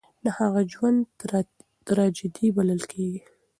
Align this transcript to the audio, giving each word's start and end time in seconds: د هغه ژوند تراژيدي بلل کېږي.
د 0.23 0.25
هغه 0.37 0.61
ژوند 0.73 0.99
تراژيدي 1.87 2.47
بلل 2.55 2.81
کېږي. 2.91 3.21